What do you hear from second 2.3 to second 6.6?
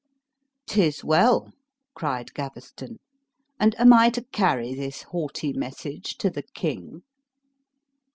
Gaveston; "and I am to carry this haughty message to the